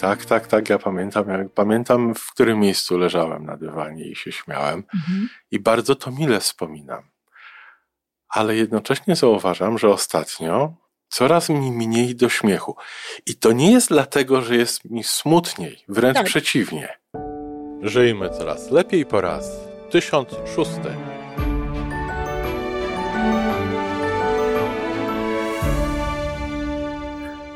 [0.00, 1.28] Tak, tak, tak, ja pamiętam.
[1.28, 4.84] Ja pamiętam, w którym miejscu leżałem na dywanie i się śmiałem.
[4.94, 5.28] Mhm.
[5.50, 7.02] I bardzo to mile wspominam.
[8.28, 10.74] Ale jednocześnie zauważam, że ostatnio
[11.08, 12.76] coraz mi mniej do śmiechu.
[13.26, 16.26] I to nie jest dlatego, że jest mi smutniej, wręcz tak.
[16.26, 16.88] przeciwnie.
[17.82, 19.50] Żyjmy coraz lepiej po raz
[19.90, 20.70] 1006.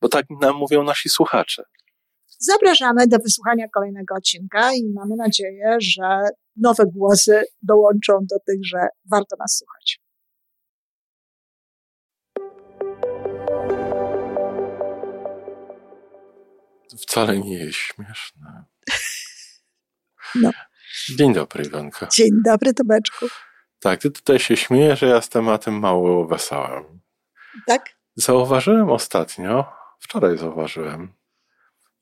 [0.00, 1.62] bo tak nam mówią nasi słuchacze.
[2.38, 6.22] Zapraszamy do wysłuchania kolejnego odcinka i mamy nadzieję, że
[6.56, 8.78] nowe głosy dołączą do tych, że
[9.10, 10.00] warto nas słuchać.
[16.98, 18.64] Wcale nie jest śmieszne.
[20.34, 20.50] No.
[21.16, 22.08] Dzień dobry, Iwanka.
[22.12, 23.26] Dzień dobry, Tomeczku.
[23.78, 27.00] Tak, ty tutaj się śmiejesz, że ja z tematem mało wesołem.
[27.66, 27.82] Tak?
[28.16, 31.12] Zauważyłem ostatnio, wczoraj zauważyłem,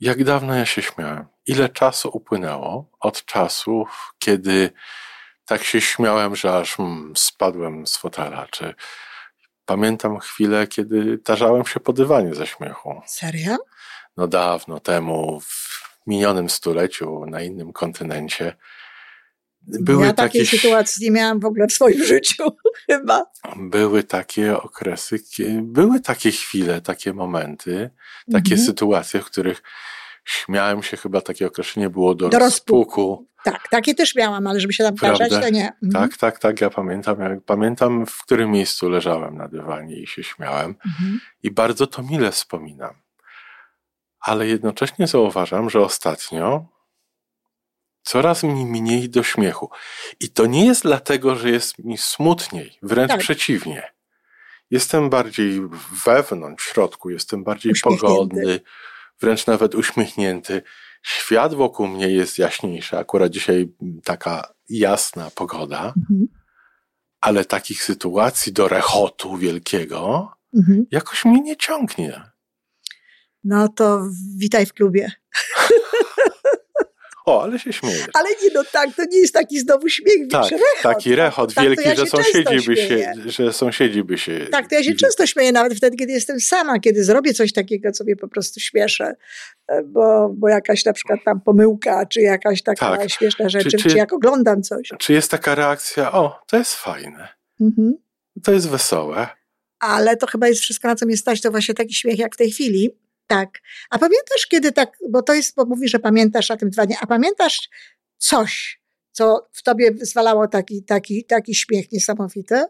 [0.01, 1.27] jak dawno ja się śmiałem.
[1.47, 3.87] Ile czasu upłynęło od czasu,
[4.19, 4.71] kiedy
[5.45, 8.75] tak się śmiałem, że aż mm, spadłem z fotela, czy
[9.65, 13.03] pamiętam chwilę, kiedy tarzałem się po dywanie ze śmiechu.
[13.07, 13.57] Serio?
[14.17, 18.57] No dawno temu, w minionym stuleciu, na innym kontynencie.
[19.67, 22.43] Były ja takiej takie, sytuacji nie miałam w ogóle w swoim życiu,
[22.87, 23.27] chyba.
[23.57, 25.19] Były takie okresy,
[25.63, 27.91] były takie chwile, takie momenty,
[28.33, 28.67] takie mhm.
[28.67, 29.63] sytuacje, w których
[30.25, 33.29] śmiałem się, chyba takie określenie było do, do rozpuku.
[33.45, 35.41] Tak, takie też miałam, ale żeby się tam Prawda?
[35.41, 35.73] to nie.
[35.83, 35.93] Mhm.
[35.93, 37.21] Tak, tak, tak, ja pamiętam.
[37.21, 40.75] Ja pamiętam, w którym miejscu leżałem na dywanie i się śmiałem.
[40.87, 41.21] Mhm.
[41.43, 42.95] I bardzo to mile wspominam.
[44.21, 46.74] Ale jednocześnie zauważam, że ostatnio
[48.05, 49.71] coraz mi mniej do śmiechu.
[50.21, 53.21] I to nie jest dlatego, że jest mi smutniej, wręcz tak.
[53.21, 53.83] przeciwnie.
[54.71, 55.61] Jestem bardziej
[56.07, 58.61] wewnątrz, w środku, jestem bardziej pogodny,
[59.21, 60.63] wręcz nawet uśmiechnięty.
[61.03, 62.99] Świat wokół mnie jest jaśniejszy.
[62.99, 63.69] Akurat dzisiaj
[64.05, 66.27] taka jasna pogoda, mhm.
[67.21, 70.87] ale takich sytuacji do rechotu wielkiego mhm.
[70.91, 72.23] jakoś mnie nie ciągnie.
[73.45, 74.03] No to
[74.37, 75.13] witaj w klubie.
[77.25, 78.07] O, ale się śmiejesz.
[78.15, 80.83] Ale nie, no tak, to nie jest taki znowu śmiech, tak, rechot.
[80.83, 84.47] Taki rechot tak, wielki, ja że, sąsiedzi by się, że sąsiedzi by się...
[84.51, 87.93] Tak, to ja się często śmieję, nawet wtedy, kiedy jestem sama, kiedy zrobię coś takiego,
[87.93, 89.15] co mnie po prostu śmieszę,
[89.69, 93.11] e, bo, bo jakaś na przykład tam pomyłka, czy jakaś taka tak.
[93.11, 94.89] śmieszna rzecz, czy, czy, czy, jak oglądam coś.
[94.99, 97.29] Czy jest taka reakcja, o, to jest fajne,
[97.61, 97.95] mhm.
[98.43, 99.27] to jest wesołe.
[99.79, 102.39] Ale to chyba jest wszystko, na co mnie stać, to właśnie taki śmiech jak w
[102.39, 102.91] tej chwili,
[103.27, 103.59] tak.
[103.91, 106.97] A pamiętasz, kiedy tak, bo to jest, bo mówisz, że pamiętasz o tym dwa dni,
[107.01, 107.69] a pamiętasz
[108.19, 108.81] coś,
[109.13, 112.65] co w tobie zwalało taki, taki, taki śmiech niesamowity?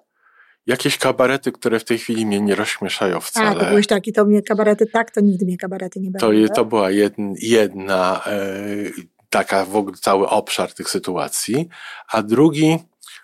[0.66, 3.48] Jakieś kabarety, które w tej chwili mnie nie rozśmieszają wcale.
[3.48, 6.48] A, to byłeś taki, to mnie kabarety tak, to nigdy mnie kabarety nie bawiły.
[6.48, 8.24] To, to była jedna, jedna
[9.30, 11.68] taka w ogóle cały obszar tych sytuacji,
[12.08, 12.78] a drugi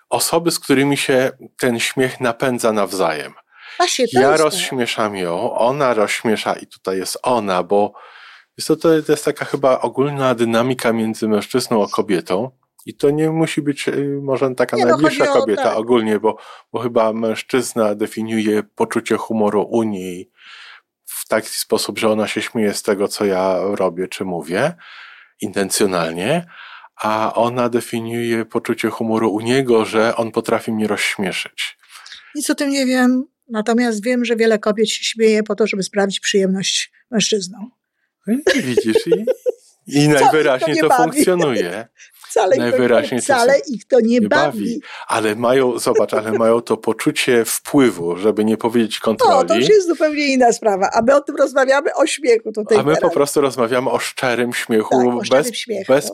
[0.09, 3.33] osoby, z którymi się ten śmiech napędza nawzajem.
[3.81, 7.93] Właśnie, ja rozśmieszam ją, ona rozśmiesza i tutaj jest ona, bo
[8.57, 12.51] jest to, to jest taka chyba ogólna dynamika między mężczyzną a kobietą.
[12.85, 15.77] I to nie musi być y, może taka nie, no, najbliższa no, kobieta tak.
[15.77, 16.37] ogólnie, bo,
[16.73, 20.31] bo chyba mężczyzna definiuje poczucie humoru u niej
[21.05, 24.73] w taki sposób, że ona się śmieje z tego, co ja robię czy mówię,
[25.41, 26.45] intencjonalnie,
[26.95, 31.77] a ona definiuje poczucie humoru u niego, że on potrafi mnie rozśmieszyć.
[32.35, 33.25] Nic o tym nie wiem.
[33.51, 37.71] Natomiast wiem, że wiele kobiet się śmieje po to, żeby sprawić przyjemność mężczyznom.
[38.27, 39.25] No widzisz, i,
[39.87, 41.87] i najwyraźniej to, to funkcjonuje.
[42.31, 44.59] Wcale, Najwyraźniej ich, to, wcale ich to nie, nie bawi.
[44.59, 44.81] bawi.
[45.07, 49.35] Ale mają, zobacz, ale mają to poczucie wpływu, żeby nie powiedzieć kontroli.
[49.35, 50.89] No, to już jest zupełnie inna sprawa.
[50.93, 53.09] A my o tym rozmawiamy, o śmiechu tutaj A my teraz.
[53.09, 55.93] po prostu rozmawiamy o szczerym śmiechu, tak, bez, śmiechu.
[55.93, 56.11] bez,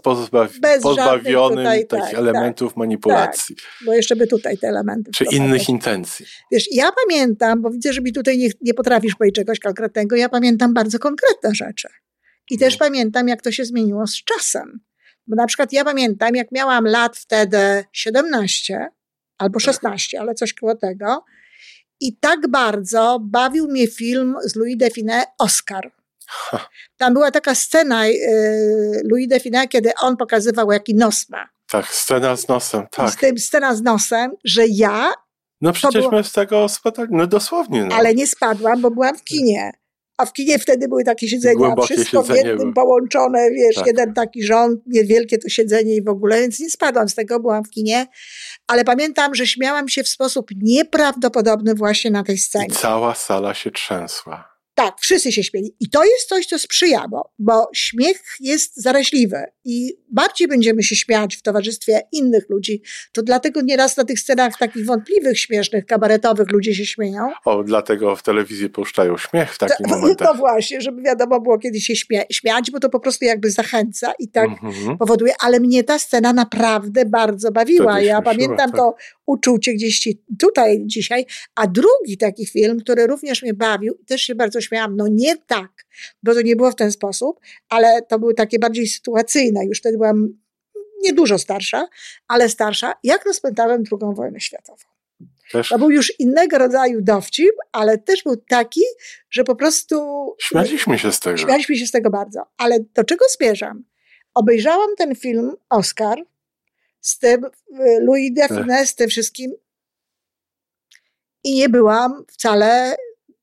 [0.61, 3.55] bez pozbawionym tutaj, takich tak, elementów tak, manipulacji.
[3.55, 5.11] Tak, bo jeszcze by tutaj te elementy.
[5.11, 6.25] Czy innych intencji.
[6.51, 10.29] Wiesz, ja pamiętam, bo widzę, że mi tutaj nie, nie potrafisz powiedzieć czegoś konkretnego, ja
[10.29, 11.87] pamiętam bardzo konkretne rzeczy.
[12.51, 12.85] I też no.
[12.85, 14.79] pamiętam, jak to się zmieniło z czasem.
[15.27, 18.89] Bo na przykład ja pamiętam, jak miałam lat wtedy 17
[19.37, 21.23] albo 16, ale coś koło tego.
[21.99, 25.91] I tak bardzo bawił mnie film z Louis Define Oscar.
[26.97, 31.49] Tam była taka scena y, Louis de Funès, kiedy on pokazywał, jaki nos ma.
[31.69, 33.11] Tak, scena z nosem, tak.
[33.11, 35.13] Z tym scena z nosem, że ja.
[35.61, 36.11] No przecież było...
[36.11, 37.85] my z tego spadali, no dosłownie.
[37.85, 37.95] No.
[37.95, 39.71] Ale nie spadłam, bo byłam w kinie.
[40.17, 43.87] A w kinie wtedy były takie siedzenia, Głębokie wszystko siedzenie w jednym połączone, wiesz, tak.
[43.87, 47.63] jeden taki rząd, niewielkie to siedzenie i w ogóle, więc nie spadłam z tego, byłam
[47.63, 48.07] w kinie.
[48.67, 52.65] Ale pamiętam, że śmiałam się w sposób nieprawdopodobny właśnie na tej scenie.
[52.65, 54.56] I cała sala się trzęsła.
[54.77, 55.75] Tak, wszyscy się śmieli.
[55.79, 57.05] I to jest coś, co sprzyja,
[57.39, 62.81] bo, śmiech jest zaraźliwy i bardziej będziemy się śmiać w towarzystwie innych ludzi.
[63.11, 67.31] To dlatego nieraz na tych scenach takich wątpliwych, śmiesznych, kabaretowych ludzie się śmieją.
[67.45, 70.27] O, dlatego w telewizji puszczają śmiech w takich to, momentach.
[70.27, 71.93] No właśnie, żeby wiadomo było, kiedy się
[72.31, 74.97] śmiać, bo to po prostu jakby zachęca i tak mm -hmm.
[74.97, 75.33] powoduje.
[75.39, 78.01] Ale mnie ta scena naprawdę bardzo bawiła.
[78.01, 78.79] Ja pamiętam tak.
[78.79, 78.95] to
[79.25, 80.07] uczucie gdzieś
[80.39, 81.25] tutaj dzisiaj.
[81.55, 85.85] A drugi taki film, który również mnie bawił też się bardzo śmiałam, no nie tak,
[86.23, 89.65] bo to nie było w ten sposób, ale to były takie bardziej sytuacyjne.
[89.65, 90.29] Już wtedy byłam
[91.03, 91.87] niedużo starsza,
[92.27, 94.83] ale starsza, jak rozpętałem II wojnę światową.
[95.51, 95.69] Też.
[95.69, 98.81] To był już innego rodzaju dowcip, ale też był taki,
[99.29, 99.97] że po prostu.
[100.39, 101.37] Śmialiśmy się z tego.
[101.37, 102.45] Śmialiśmy się z tego bardzo.
[102.57, 103.83] Ale do czego zmierzam?
[104.33, 106.17] Obejrzałam ten film Oscar
[107.01, 107.49] z tym y,
[108.01, 108.57] Louis de tak.
[108.57, 109.51] Funès, z tym wszystkim
[111.43, 112.95] i nie byłam wcale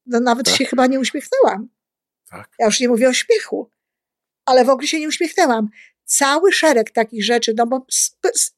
[0.07, 0.57] no nawet tak.
[0.57, 1.69] się chyba nie uśmiechnęłam.
[2.31, 2.49] Tak.
[2.59, 3.71] Ja już nie mówię o śmiechu,
[4.45, 5.69] ale w ogóle się nie uśmiechnęłam.
[6.05, 7.87] Cały szereg takich rzeczy, no bo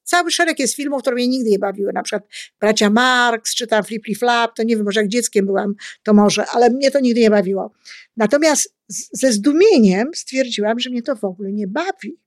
[0.02, 1.93] cały szereg jest filmów, które mnie nigdy nie bawiły.
[1.93, 2.22] Na przykład
[2.60, 6.46] Bracia Marx, czy tam Flip Flap, to nie wiem, może jak dzieckiem byłam, to może,
[6.46, 7.72] ale mnie to nigdy nie bawiło.
[8.16, 8.75] Natomiast
[9.12, 12.19] ze zdumieniem stwierdziłam, że mnie to w ogóle nie bawi.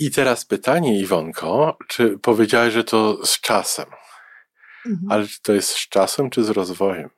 [0.00, 3.86] I teraz pytanie, Iwonko, czy powiedziałaś, że to z czasem?
[4.86, 5.12] Mhm.
[5.12, 7.10] Ale czy to jest z czasem, czy z rozwojem?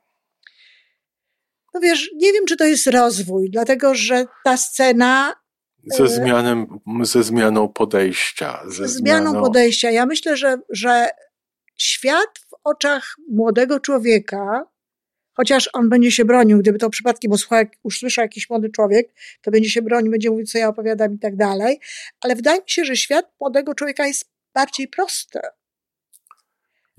[1.73, 5.35] No wiesz, nie wiem, czy to jest rozwój, dlatego że ta scena.
[5.83, 8.63] Ze, e, zmianem, ze zmianą podejścia.
[8.67, 9.91] Ze, zmianą, podejścia.
[9.91, 11.07] Ja myślę, że, że
[11.77, 14.65] świat w oczach młodego człowieka,
[15.33, 17.31] chociaż on będzie się bronił, gdyby to przypadkiem
[17.83, 21.35] usłyszał jakiś młody człowiek, to będzie się bronił, będzie mówił, co ja opowiadam i tak
[21.35, 21.79] dalej.
[22.21, 25.39] Ale wydaje mi się, że świat młodego człowieka jest bardziej prosty.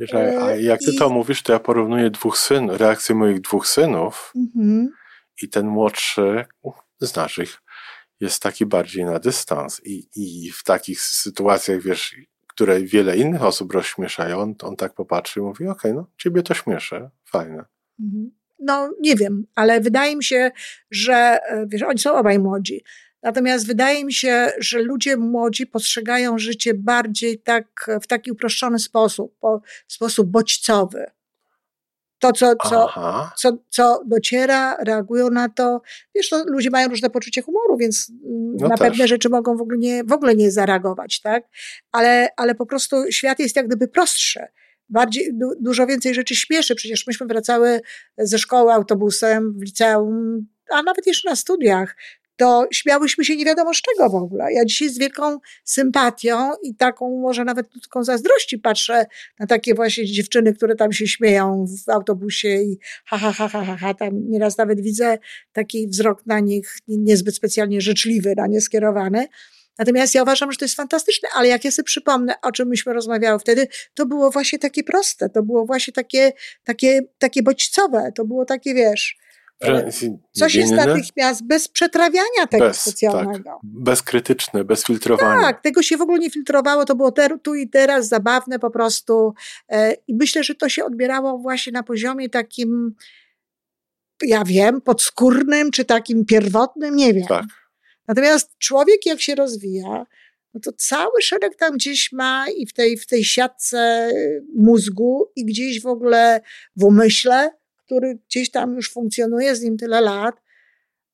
[0.00, 0.96] Wiesz, a jak ty I...
[0.96, 4.92] to mówisz, to ja porównuję dwóch synów, reakcję moich dwóch synów mhm.
[5.42, 6.44] i ten młodszy
[7.00, 7.62] z naszych
[8.20, 12.16] jest taki bardziej na dystans i, i w takich sytuacjach, wiesz,
[12.46, 16.42] które wiele innych osób rozśmieszają, on, on tak popatrzy i mówi, okej, okay, no ciebie
[16.42, 17.64] to śmieszę, fajne.
[18.00, 18.30] Mhm.
[18.58, 20.50] No nie wiem, ale wydaje mi się,
[20.90, 22.84] że e, wiesz, oni są obaj młodzi,
[23.22, 29.38] Natomiast wydaje mi się, że ludzie młodzi postrzegają życie bardziej tak, w taki uproszczony sposób,
[29.40, 31.06] po, w sposób bodźcowy.
[32.18, 32.88] To, co, co,
[33.36, 35.82] co, co dociera, reagują na to.
[36.14, 38.12] Wiesz, to ludzie mają różne poczucie humoru, więc
[38.58, 38.88] no na też.
[38.88, 41.44] pewne rzeczy mogą w ogóle nie, w ogóle nie zareagować, tak?
[41.92, 44.40] Ale, ale po prostu świat jest jak gdyby prostszy
[44.88, 46.74] bardziej, du, dużo więcej rzeczy śmieszy.
[46.74, 47.80] Przecież myśmy wracały
[48.18, 51.96] ze szkoły autobusem w liceum, a nawet jeszcze na studiach
[52.40, 54.52] to śmiałyśmy się nie wiadomo z czego w ogóle.
[54.52, 59.06] Ja dzisiaj z wielką sympatią i taką może nawet taką zazdrości patrzę
[59.38, 63.64] na takie właśnie dziewczyny, które tam się śmieją w autobusie i ha, ha, ha, ha,
[63.64, 63.94] ha, ha.
[63.94, 65.18] Tam nieraz nawet widzę
[65.52, 69.26] taki wzrok na nich niezbyt specjalnie życzliwy, na nie skierowany.
[69.78, 72.92] Natomiast ja uważam, że to jest fantastyczne, ale jak ja sobie przypomnę, o czym myśmy
[72.92, 76.32] rozmawiały wtedy, to było właśnie takie proste, to było właśnie takie,
[76.64, 79.16] takie, takie bodźcowe, to było takie, wiesz,
[80.32, 83.44] Coś jest natychmiast bez przetrawiania tego bez, specjalnego.
[83.44, 85.40] Tak, bezkrytyczne, bez filtrowania.
[85.40, 88.70] Tak, tego się w ogóle nie filtrowało, to było ter, tu i teraz, zabawne po
[88.70, 89.34] prostu.
[89.68, 92.94] E, I myślę, że to się odbierało właśnie na poziomie takim,
[94.22, 97.26] ja wiem, podskórnym, czy takim pierwotnym, nie wiem.
[97.28, 97.44] Tak.
[98.08, 100.06] Natomiast człowiek jak się rozwija,
[100.54, 104.10] no to cały szereg tam gdzieś ma i w tej, w tej siatce
[104.56, 106.40] mózgu i gdzieś w ogóle
[106.76, 107.59] w umyśle
[107.90, 110.34] który gdzieś tam już funkcjonuje z nim tyle lat,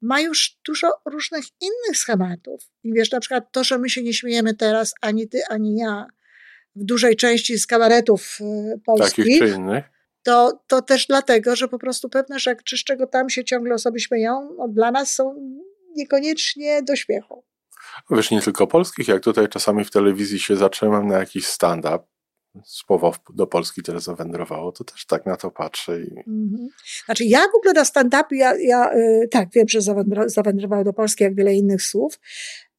[0.02, 2.61] ma już dużo różnych innych schematów.
[2.85, 6.06] I wiesz, na przykład to, że my się nie śmiejemy teraz, ani ty, ani ja,
[6.75, 9.40] w dużej części z kabaretów e, polskich,
[10.23, 14.00] to, to też dlatego, że po prostu pewne rzeczy, z czego tam się ciągle osoby
[14.00, 15.35] śmieją, no, dla nas są
[15.97, 17.45] niekoniecznie do śmiechu.
[18.11, 21.99] Wiesz, nie tylko polskich, jak tutaj czasami w telewizji się zatrzymam na jakiś stand-up,
[22.65, 26.01] słowo do Polski też zawędrowało, to też tak na to patrzę.
[26.01, 26.19] I...
[26.19, 26.69] Mhm.
[27.05, 29.81] Znaczy ja w ogóle na stand-upie, ja, ja y, tak, wiem, że
[30.27, 32.19] zawędrowało do Polski jak wiele innych słów,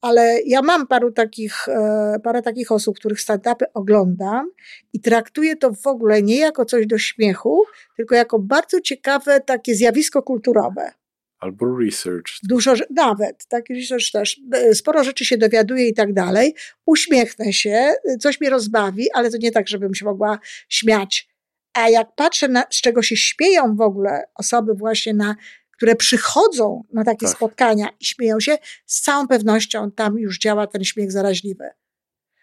[0.01, 4.51] ale ja mam paru takich, e, parę takich osób, których stand-upy oglądam
[4.93, 7.63] i traktuję to w ogóle nie jako coś do śmiechu,
[7.95, 10.91] tylko jako bardzo ciekawe takie zjawisko kulturowe.
[11.39, 12.39] Albo research.
[12.43, 14.41] Dużo, nawet, taki research też.
[14.73, 16.55] Sporo rzeczy się dowiaduje i tak dalej.
[16.85, 20.39] Uśmiechnę się, coś mnie rozbawi, ale to nie tak, żebym się mogła
[20.69, 21.29] śmiać.
[21.73, 25.35] A jak patrzę, na, z czego się śmieją w ogóle osoby właśnie na,
[25.71, 27.35] które przychodzą na takie tak.
[27.35, 31.69] spotkania i śmieją się, z całą pewnością tam już działa ten śmiech zaraźliwy.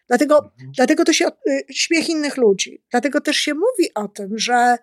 [0.09, 0.73] Dlatego, mhm.
[0.77, 2.83] dlatego to się, y, śmiech innych ludzi.
[2.91, 4.79] Dlatego też się mówi o tym, że E,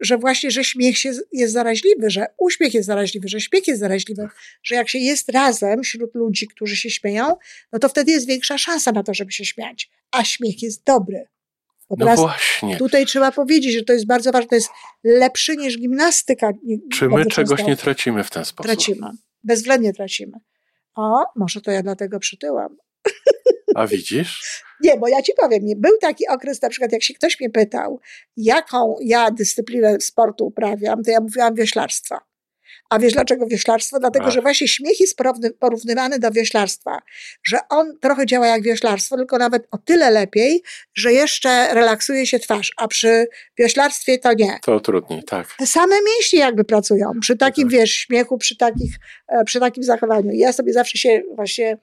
[0.00, 4.22] że właśnie, że śmiech się, jest zaraźliwy, że uśmiech jest zaraźliwy, że śmiech jest zaraźliwy,
[4.22, 4.36] tak.
[4.62, 7.36] że jak się jest razem wśród ludzi, którzy się śmieją,
[7.72, 9.90] no to wtedy jest większa szansa na to, żeby się śmiać.
[10.10, 11.26] A śmiech jest dobry.
[11.90, 12.76] Bo no właśnie.
[12.76, 14.68] Tutaj trzeba powiedzieć, że to jest bardzo ważne, to jest
[15.04, 16.52] lepszy niż gimnastyka.
[16.92, 18.66] Czy my czegoś nie tracimy w ten sposób?
[18.66, 19.10] Tracimy.
[19.44, 20.32] Bezwzględnie tracimy.
[20.94, 22.76] O, może to ja dlatego przytyłam.
[23.74, 24.62] A widzisz?
[24.82, 28.00] Nie, bo ja ci powiem, był taki okres, na przykład jak się ktoś mnie pytał,
[28.36, 32.18] jaką ja dyscyplinę sportu uprawiam, to ja mówiłam wioślarstwo.
[32.90, 34.00] A wiesz dlaczego wioślarstwo?
[34.00, 34.32] Dlatego, Ach.
[34.32, 35.18] że właśnie śmiech jest
[35.60, 36.98] porównywany do wioślarstwa,
[37.44, 40.62] że on trochę działa jak wioślarstwo, tylko nawet o tyle lepiej,
[40.94, 43.26] że jeszcze relaksuje się twarz, a przy
[43.58, 44.58] wioślarstwie to nie.
[44.62, 45.46] To trudniej, tak.
[45.58, 47.78] Te same mięśnie jakby pracują, przy takim, tak.
[47.78, 48.96] wiesz, śmiechu, przy, takich,
[49.28, 50.30] e, przy takim zachowaniu.
[50.32, 51.78] Ja sobie zawsze się właśnie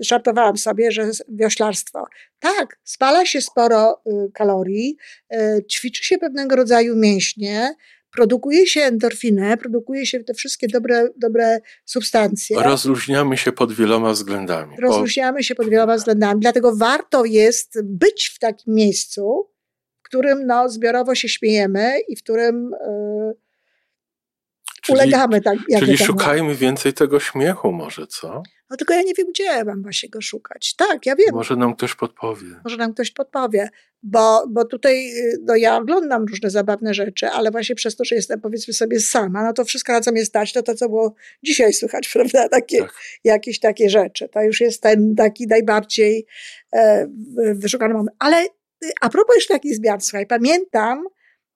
[0.00, 2.04] żartowałam sobie, że wioślarstwo.
[2.38, 4.96] Tak, spala się sporo y, kalorii,
[5.34, 7.74] y, ćwiczy się pewnego rodzaju mięśnie,
[8.12, 12.62] produkuje się endorfinę, produkuje się te wszystkie dobre, dobre substancje.
[12.62, 14.76] Rozluźniamy się pod wieloma względami.
[14.82, 19.50] Rozluźniamy się pod wieloma względami, dlatego warto jest być w takim miejscu,
[20.00, 23.47] w którym no, zbiorowo się śmiejemy i w którym yy,
[24.90, 25.40] ulegamy.
[25.40, 28.42] Tak, czyli szukajmy więcej tego śmiechu może, co?
[28.70, 30.74] No tylko ja nie wiem, gdzie mam właśnie go szukać.
[30.74, 31.28] Tak, ja wiem.
[31.32, 32.46] Może nam ktoś podpowie.
[32.64, 33.68] Może nam ktoś podpowie,
[34.02, 38.40] bo, bo tutaj no ja oglądam różne zabawne rzeczy, ale właśnie przez to, że jestem
[38.40, 41.72] powiedzmy sobie sama, no to wszystko na co mnie stać, to to, co było dzisiaj
[41.72, 42.48] słychać, prawda?
[42.48, 42.94] Takie, tak.
[43.24, 44.28] Jakieś takie rzeczy.
[44.28, 46.26] To już jest ten taki najbardziej
[46.72, 47.06] e,
[47.54, 48.16] wyszukany moment.
[48.18, 48.44] Ale
[48.84, 51.04] y, a propos jeszcze takich zmian, słuchaj, pamiętam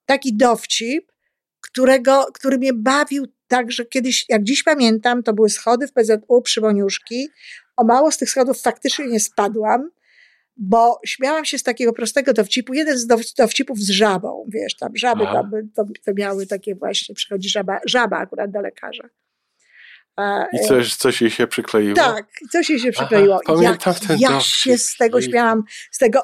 [0.06, 1.11] taki dowcip,
[1.72, 6.42] którego, który mnie bawił tak, że kiedyś, jak dziś pamiętam, to były schody w PZU
[6.42, 7.28] przy Moniuszki.
[7.76, 9.90] O mało z tych schodów faktycznie nie spadłam,
[10.56, 12.74] bo śmiałam się z takiego prostego dowcipu.
[12.74, 17.48] Jeden z dowcipów z żabą, wiesz, tam żaby tam, to, to miały takie właśnie, przychodzi
[17.48, 19.08] żaba, żaba akurat do lekarza.
[20.52, 21.94] I coś, coś jej się przykleiło?
[21.94, 23.34] Tak, coś jej się przykleiło.
[23.34, 26.22] Aha, pamiętam jak, ten ja się z tego śmiałam, z tego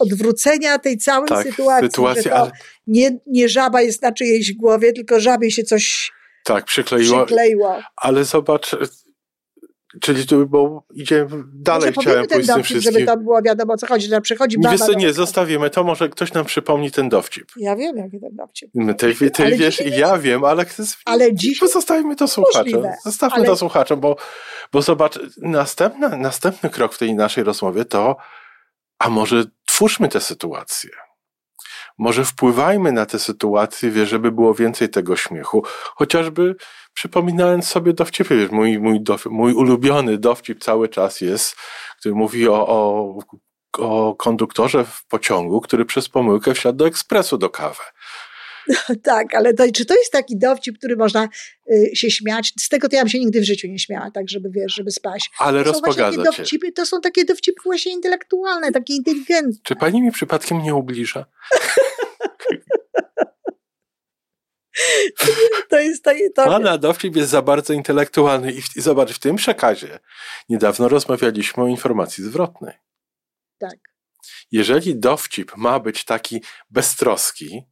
[0.00, 2.50] odwrócenia tej całej tak, sytuacji, to ale...
[2.86, 6.12] nie, nie żaba jest na czyjejś głowie, tylko żabie się coś
[6.44, 7.24] tak, przykleiło.
[7.24, 7.82] przykleiło.
[7.96, 8.76] Ale zobacz,
[10.00, 13.86] czyli tu, bo idziemy dalej, może chciałem pójść ten dowcip, żeby to było wiadomo co
[13.86, 14.70] chodzi, że przychodzi baba.
[14.70, 17.44] Wiesz co, nie, zostawimy to, może ktoś nam przypomni ten dowcip.
[17.56, 18.70] Ja wiem, jaki ten dowcip.
[18.98, 20.64] Ty, ty, ty wiesz i ja wiem, ale,
[21.04, 22.82] ale dziś pozostawimy to słuchaczom.
[23.04, 23.46] Zostawmy ale...
[23.46, 24.16] to słuchaczom, bo,
[24.72, 28.16] bo zobacz, następna, następny krok w tej naszej rozmowie to,
[28.98, 30.90] a może twórzmy tę sytuację.
[31.98, 35.62] Może wpływajmy na tę sytuację, wie, żeby było więcej tego śmiechu,
[35.94, 36.56] chociażby
[36.94, 38.36] przypominając sobie dowcipy.
[38.36, 41.56] Wiesz, mój, mój, mój ulubiony dowcip cały czas jest,
[41.98, 43.18] który mówi o, o,
[43.78, 47.82] o konduktorze w pociągu, który przez pomyłkę wsiadł do ekspresu do kawy.
[49.02, 51.28] tak, ale to, czy to jest taki dowcip, który można
[51.72, 52.52] y, się śmiać?
[52.60, 54.90] Z tego to ja bym się nigdy w życiu nie śmiała, tak żeby, wiesz, żeby
[54.90, 55.30] spać.
[55.38, 59.60] Ale to rozpogadza dowcipy, To są takie dowcipy właśnie intelektualne, takie inteligentne.
[59.62, 61.26] Czy pani mi przypadkiem nie ubliża?
[65.68, 66.04] To jest
[66.34, 66.44] to...
[66.44, 69.98] Pana dowcip jest za bardzo intelektualny i, w, i zobacz, w tym przekazie
[70.48, 72.74] niedawno rozmawialiśmy o informacji zwrotnej.
[73.58, 73.78] Tak.
[74.50, 77.62] Jeżeli dowcip ma być taki beztroski,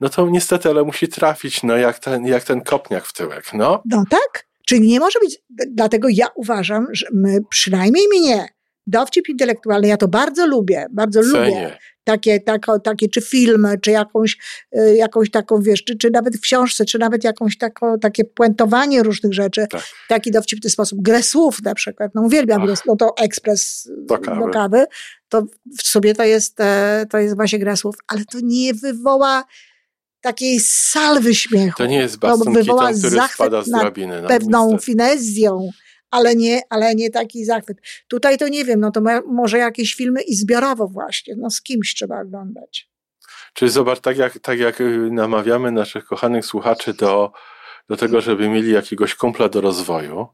[0.00, 3.82] no to niestety, ale musi trafić, no jak ten, jak ten kopniak w tyłek, no.
[3.84, 8.48] No tak, czyli nie może być, dlatego ja uważam, że my, przynajmniej mnie,
[8.86, 11.38] dowcip intelektualny, ja to bardzo lubię, bardzo Cenię.
[11.38, 11.78] lubię.
[12.04, 14.36] Takie, tako, takie, czy filmy, czy jakąś,
[14.78, 19.02] y, jakąś taką, wiesz, czy, czy nawet w książce, czy nawet jakąś tako, takie puentowanie
[19.02, 19.66] różnych rzeczy.
[19.70, 19.82] Tak.
[20.08, 20.98] Taki dowcip w ten sposób.
[21.02, 22.10] Grę słów na przykład.
[22.14, 22.86] No uwielbiam, Ach.
[22.86, 24.40] no to ekspres do kawy.
[24.40, 24.84] do kawy.
[25.28, 25.42] To
[25.78, 29.44] w sobie to jest, e, to jest właśnie gra słów, ale to nie wywoła
[30.20, 31.78] takiej salwy śmiechu.
[31.78, 34.22] To nie jest Baston Keaton, który spada z drabiny.
[34.22, 34.84] No, pewną niestety.
[34.84, 35.68] finezją,
[36.10, 37.78] ale nie, ale nie taki zachwyt.
[38.08, 41.94] Tutaj to nie wiem, no to może jakieś filmy i zbiorowo właśnie, no z kimś
[41.94, 42.90] trzeba oglądać.
[43.54, 47.32] Czyli zobacz, tak jak, tak jak y, namawiamy naszych kochanych słuchaczy do,
[47.88, 50.26] do tego, żeby mieli jakiegoś kumpla do rozwoju,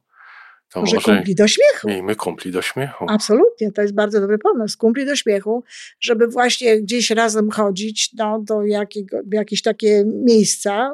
[0.73, 1.88] to może, może kumpli do śmiechu.
[1.88, 3.06] Miejmy kumpli do śmiechu.
[3.09, 4.78] Absolutnie, to jest bardzo dobry pomysł.
[4.78, 5.64] Kumpli do śmiechu,
[6.00, 10.92] żeby właśnie gdzieś razem chodzić no, do jakiego, jakieś takie miejsca,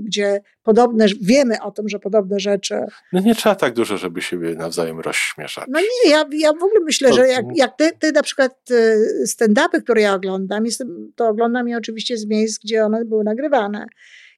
[0.00, 2.74] gdzie podobne, wiemy o tym, że podobne rzeczy.
[3.12, 5.64] No nie trzeba tak dużo, żeby siebie nawzajem rozśmieszać.
[5.68, 7.14] No nie, ja, ja w ogóle myślę, to...
[7.14, 8.96] że jak, jak ty, ty na przykład e,
[9.26, 13.86] stand-upy, które ja oglądam, jestem, to oglądam je oczywiście z miejsc, gdzie one były nagrywane.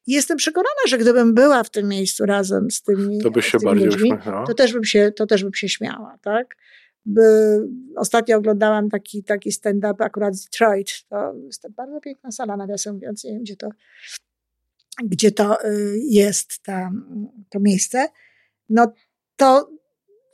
[0.07, 3.59] I jestem przekonana, że gdybym była w tym miejscu razem z tymi, to, by się
[3.59, 4.13] tymi bardziej ludźmi,
[4.47, 6.57] to też bym się, to też bym się śmiała, tak?
[7.07, 7.23] By,
[7.97, 10.91] ostatnio oglądałam taki, taki stand-up akurat z Detroit.
[11.09, 13.69] To jest bardzo piękna sala, nawiasem mówiąc, nie wiem, gdzie to,
[15.05, 16.91] gdzie to y, jest ta,
[17.51, 18.09] to miejsce.
[18.69, 18.93] No
[19.37, 19.71] to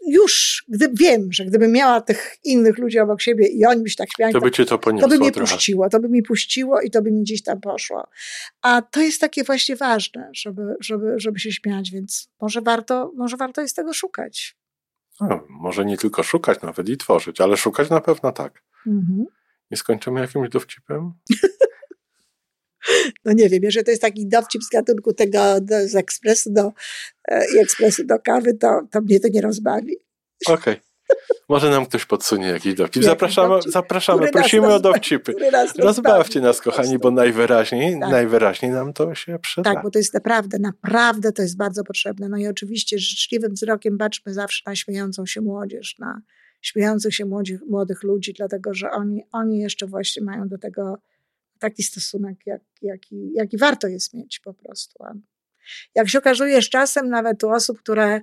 [0.06, 3.96] już gdy, wiem, że gdybym miała tych innych ludzi obok siebie i oni by się
[3.96, 5.54] tak śmiali, to by cię to poniosło To by mnie trochę.
[5.54, 8.08] puściło, to by mi puściło i to by mi gdzieś tam poszło.
[8.62, 13.36] A to jest takie właśnie ważne, żeby, żeby, żeby się śmiać, więc może warto, może
[13.36, 14.56] warto jest tego szukać.
[15.20, 18.62] No, może nie tylko szukać nawet i tworzyć, ale szukać na pewno tak.
[18.86, 19.26] Mhm.
[19.70, 21.12] Nie skończymy jakimś dowcipem?
[23.24, 26.72] no nie wiem, jeżeli to jest taki dowcip z gatunku tego do, z ekspresu do,
[27.28, 29.96] e, i ekspresu do kawy, to, to mnie to nie rozbawi.
[30.46, 30.74] Okej.
[30.74, 30.90] Okay.
[31.48, 33.04] Może nam ktoś podsunie jakiś dowcip.
[33.14, 35.34] Zapraszamy, dowcip, zapraszamy prosimy o dowcipy.
[35.52, 38.10] Nas Rozbawcie nas, kochani, bo najwyraźniej, tak.
[38.10, 39.74] najwyraźniej nam to się przyda.
[39.74, 42.28] Tak, bo to jest naprawdę, naprawdę to jest bardzo potrzebne.
[42.28, 46.22] No i oczywiście życzliwym wzrokiem baczmy zawsze na śmiejącą się młodzież, na
[46.60, 50.98] śmiejących się młodych, młodych ludzi, dlatego że oni, oni jeszcze właśnie mają do tego
[51.60, 55.04] taki stosunek, jak, jaki, jaki warto jest mieć po prostu.
[55.94, 58.20] Jak się okazuje z czasem nawet u osób, które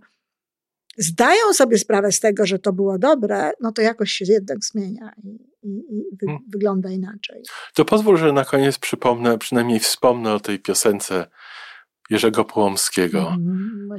[0.98, 5.12] zdają sobie sprawę z tego, że to było dobre, no to jakoś się jednak zmienia
[5.24, 5.28] i,
[5.64, 6.46] i, i wy, hmm.
[6.50, 7.44] wygląda inaczej.
[7.74, 11.28] To pozwól, że na koniec przypomnę, przynajmniej wspomnę o tej piosence
[12.10, 13.90] Jerzego Połomskiego mm,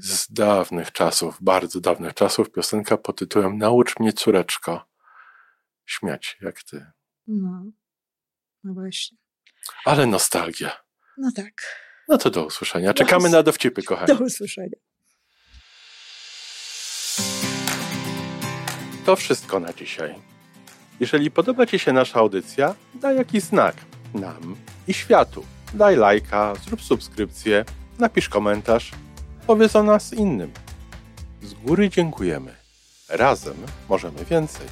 [0.00, 4.86] z dawnych czasów, bardzo dawnych czasów, piosenka pod tytułem Naucz mnie córeczko
[5.86, 6.86] śmiać jak ty.
[7.26, 7.64] No,
[8.64, 9.18] no właśnie.
[9.84, 10.76] Ale nostalgia.
[11.18, 11.52] No tak.
[12.08, 12.94] No to do usłyszenia.
[12.94, 14.18] Czekamy na dowcipy, kochani.
[14.18, 14.76] Do usłyszenia.
[19.06, 20.14] To wszystko na dzisiaj.
[21.00, 23.76] Jeżeli podoba Ci się nasza audycja, daj jakiś znak
[24.14, 24.56] nam
[24.88, 25.44] i światu.
[25.74, 27.64] Daj lajka, zrób subskrypcję,
[27.98, 28.90] napisz komentarz,
[29.46, 30.52] powiedz o nas innym.
[31.42, 32.54] Z góry dziękujemy.
[33.08, 33.56] Razem
[33.88, 34.66] możemy więcej.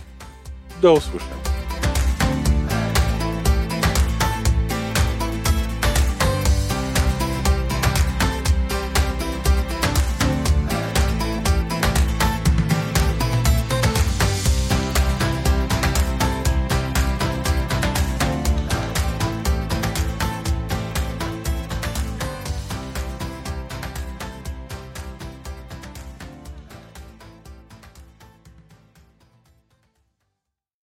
[0.83, 1.52] Do usłyszenia.